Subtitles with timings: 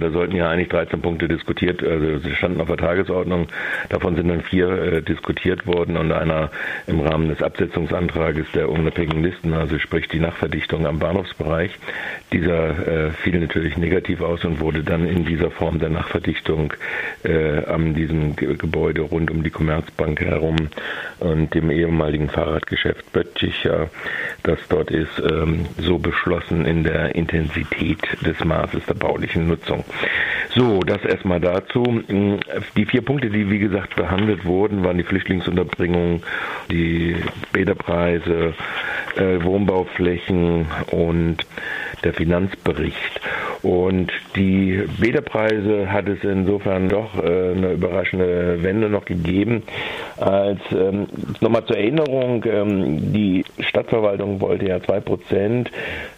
[0.00, 3.48] Da sollten ja eigentlich 13 Punkte diskutiert, also sie standen auf der Tagesordnung.
[3.88, 6.50] Davon sind dann vier äh, diskutiert worden und einer
[6.86, 11.72] im Rahmen des Absetzungsantrages der unabhängigen Listen, also sprich die Nachverdichtung am Bahnhofsbereich.
[12.32, 16.72] Dieser äh, fiel natürlich negativ aus und wurde dann in dieser Form der Nachverdichtung
[17.24, 20.56] äh, an diesem Ge Gebäude rund um die Commerzbank herum
[21.20, 23.90] und dem ehemaligen Fahrradgeschäft Böttcher,
[24.42, 29.84] das dort ist, ähm, so beschlossen in der Intensität des Maßes der baulichen Nutzung.
[30.54, 32.02] So, das erstmal dazu.
[32.76, 36.22] Die vier Punkte, die wie gesagt behandelt wurden, waren die Flüchtlingsunterbringung,
[36.70, 37.16] die
[37.52, 38.54] Bäderpreise,
[39.16, 41.38] äh, Wohnbauflächen und
[42.02, 43.20] der Finanzbericht.
[43.62, 49.62] Und die Bäderpreise hat es insofern doch äh, eine überraschende Wende noch gegeben,
[50.16, 51.06] als ähm,
[51.40, 55.70] nochmal zur Erinnerung, ähm, die Stadtverwaltung wollte ja zwei Prozent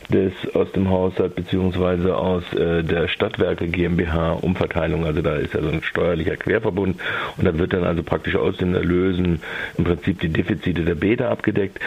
[0.09, 5.62] des aus dem Haushalt beziehungsweise aus äh, der Stadtwerke GmbH Umverteilung, also da ist ja
[5.62, 7.00] so ein steuerlicher Querverbund
[7.36, 9.41] und da wird dann also praktisch aus den Erlösen
[9.78, 11.78] im Prinzip die Defizite der Bäder abgedeckt.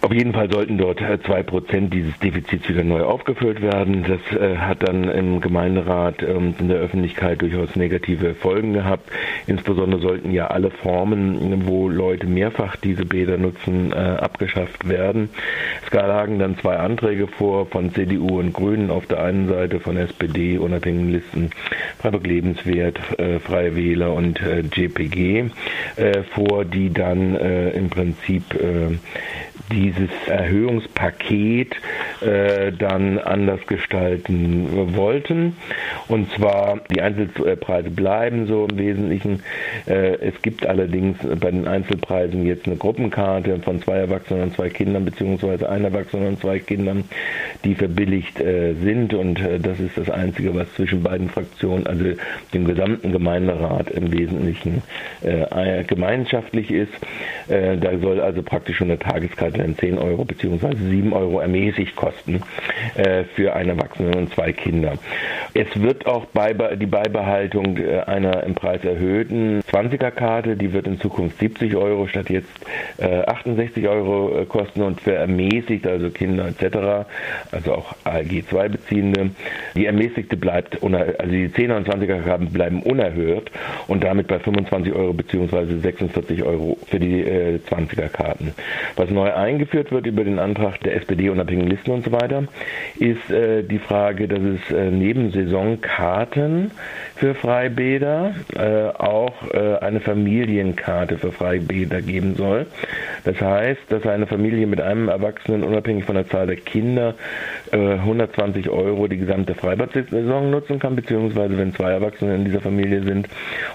[0.00, 4.04] Auf jeden Fall sollten dort äh, zwei Prozent dieses Defizits wieder neu aufgefüllt werden.
[4.04, 9.10] Das äh, hat dann im Gemeinderat ähm, in der Öffentlichkeit durchaus negative Folgen gehabt.
[9.48, 15.30] Insbesondere sollten ja alle Formen, wo Leute mehrfach diese Bäder nutzen, äh, abgeschafft werden.
[15.84, 19.96] Es lagen dann zwei Anträge vor von CDU und Grünen auf der einen Seite, von
[19.96, 21.50] SPD, unabhängigen Listen,
[21.98, 22.98] Freiburg Lebenswert,
[23.44, 24.40] Freie Wähler und
[24.74, 25.46] JPG
[26.34, 28.44] vor, die dann im Prinzip
[29.70, 31.74] dieses Erhöhungspaket
[32.20, 35.56] äh, dann anders gestalten wollten.
[36.08, 39.42] Und zwar die Einzelpreise bleiben so im Wesentlichen.
[39.86, 44.68] Äh, es gibt allerdings bei den Einzelpreisen jetzt eine Gruppenkarte von zwei Erwachsenen und zwei
[44.68, 47.04] Kindern beziehungsweise ein Erwachsenen und zwei Kindern,
[47.64, 49.14] die verbilligt äh, sind.
[49.14, 52.04] Und das ist das Einzige, was zwischen beiden Fraktionen, also
[52.52, 54.82] dem gesamten Gemeinderat im Wesentlichen
[55.86, 56.92] gemeinschaftlich ist.
[57.48, 60.74] Da soll also praktisch schon eine Tageskarte in 10 Euro bzw.
[60.76, 62.07] 7 Euro ermäßigt kosten
[62.94, 64.94] äh, für einen Erwachsenen und zwei Kinder.
[65.54, 71.00] Es wird auch beibe die Beibehaltung äh, einer im Preis erhöhten 20er-Karte, die wird in
[71.00, 72.48] Zukunft 70 Euro statt jetzt
[72.98, 77.06] äh, 68 Euro äh, kosten und für ermäßigt, also Kinder etc.,
[77.52, 79.30] also auch ALG 2 Beziehende,
[79.74, 83.50] die ermäßigte bleibt, also die 10er und 20er-Karten bleiben unerhört
[83.86, 85.78] und damit bei 25 Euro bzw.
[85.80, 88.52] 46 Euro für die äh, 20er-Karten.
[88.96, 92.44] Was neu eingeführt wird über den Antrag der SPD unabhängigen Listen und so weiter,
[92.98, 96.70] ist äh, die Frage, dass es äh, neben Saisonkarten
[97.16, 102.66] für Freibäder äh, auch äh, eine Familienkarte für Freibäder geben soll.
[103.24, 107.14] Das heißt, dass eine Familie mit einem Erwachsenen unabhängig von der Zahl der Kinder
[107.72, 113.02] äh, 120 Euro die gesamte Freibad-Saison nutzen kann, beziehungsweise wenn zwei Erwachsene in dieser Familie
[113.02, 113.28] sind,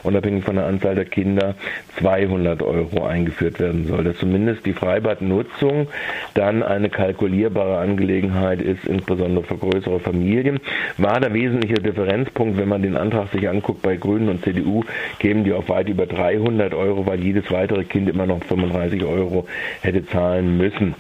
[0.04, 1.56] unabhängig von der Anzahl der Kinder
[2.00, 4.06] 200 Euro eingeführt werden soll.
[4.06, 5.88] Dass zumindest die Freibadnutzung
[6.34, 10.60] dann eine kalkulierbare Angelegenheit ist, insbesondere für größere Familien.
[10.98, 14.84] War der wesentliche Differenzpunkt, wenn man den Antrag sich anguckt bei Grünen und CDU,
[15.20, 19.48] kämen die auf weit über 300 Euro, weil jedes weitere Kind immer noch 35 Euro
[19.82, 20.96] hätte zahlen müssen.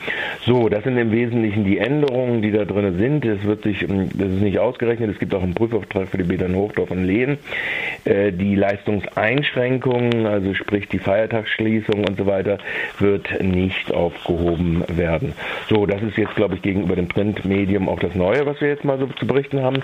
[0.45, 3.25] So, das sind im Wesentlichen die Änderungen, die da drin sind.
[3.25, 6.23] Es wird sich, ähm, das ist nicht ausgerechnet, es gibt auch einen Prüfauftrag für die
[6.23, 7.37] Bäder in Hochdorf und Lehen.
[8.05, 12.57] Äh, die Leistungseinschränkungen, also sprich die Feiertagsschließung und so weiter,
[12.99, 15.33] wird nicht aufgehoben werden.
[15.69, 18.83] So, das ist jetzt, glaube ich, gegenüber dem Printmedium auch das Neue, was wir jetzt
[18.83, 19.83] mal so zu berichten haben.